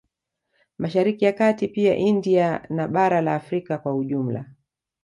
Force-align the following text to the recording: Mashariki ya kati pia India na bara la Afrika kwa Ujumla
Mashariki 0.77 1.25
ya 1.25 1.33
kati 1.33 1.67
pia 1.67 1.95
India 1.95 2.65
na 2.69 2.87
bara 2.87 3.21
la 3.21 3.35
Afrika 3.35 3.77
kwa 3.77 3.95
Ujumla 3.95 4.45